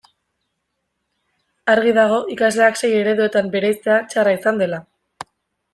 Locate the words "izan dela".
4.41-4.83